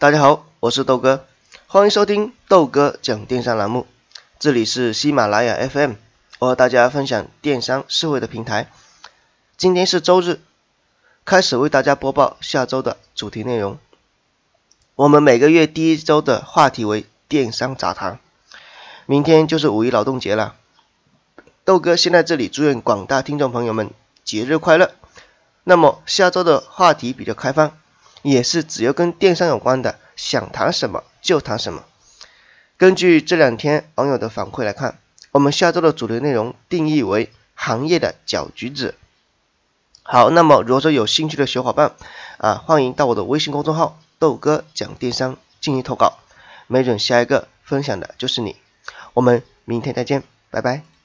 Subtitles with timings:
[0.00, 1.26] 大家好，我是豆哥，
[1.66, 3.86] 欢迎收听豆哥讲电商栏目。
[4.38, 5.92] 这里是喜马拉雅 FM，
[6.38, 8.70] 我和大家分享电商社会的平台。
[9.58, 10.40] 今天是周日，
[11.26, 13.76] 开始为大家播报下周的主题内容。
[14.94, 18.18] 我们每个月第一周的话题为电商杂谈。
[19.04, 20.54] 明天就是五一劳动节了，
[21.66, 23.90] 豆哥先在这里祝愿广大听众朋友们
[24.24, 24.92] 节日快乐。
[25.62, 27.76] 那么下周的话题比较开放，
[28.22, 31.84] 也是只要跟电商有关的，想谈什么就谈什么。
[32.76, 34.98] 根据这两天网友的反馈来看，
[35.32, 38.94] 我们下周的主题内容定义为行业的搅局子。
[40.02, 41.92] 好，那么如果说有兴趣的小伙伴
[42.38, 46.18] 啊，欢迎到我的微信公众号豆哥讲电商进行投稿，
[46.66, 48.56] 没准下一个分享的就是你。
[49.14, 50.99] 我们明天再见，拜拜。